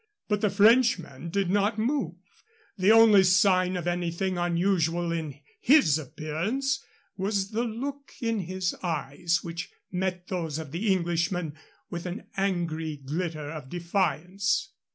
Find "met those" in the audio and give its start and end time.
9.91-10.57